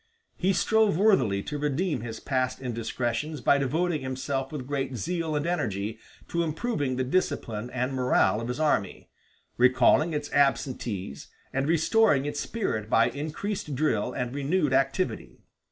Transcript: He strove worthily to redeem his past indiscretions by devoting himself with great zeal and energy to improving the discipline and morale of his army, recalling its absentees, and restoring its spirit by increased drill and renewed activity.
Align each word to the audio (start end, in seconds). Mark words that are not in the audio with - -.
He 0.35 0.51
strove 0.51 0.97
worthily 0.97 1.43
to 1.43 1.59
redeem 1.59 2.01
his 2.01 2.19
past 2.19 2.59
indiscretions 2.59 3.39
by 3.39 3.59
devoting 3.59 4.01
himself 4.01 4.51
with 4.51 4.65
great 4.65 4.95
zeal 4.95 5.35
and 5.35 5.45
energy 5.45 5.99
to 6.29 6.41
improving 6.41 6.95
the 6.95 7.03
discipline 7.03 7.69
and 7.69 7.93
morale 7.93 8.41
of 8.41 8.47
his 8.47 8.59
army, 8.59 9.11
recalling 9.57 10.11
its 10.11 10.33
absentees, 10.33 11.27
and 11.53 11.67
restoring 11.67 12.25
its 12.25 12.39
spirit 12.39 12.89
by 12.89 13.09
increased 13.09 13.75
drill 13.75 14.11
and 14.11 14.33
renewed 14.33 14.73
activity. 14.73 15.43